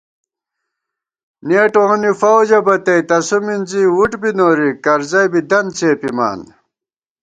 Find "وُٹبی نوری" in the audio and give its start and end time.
3.97-4.69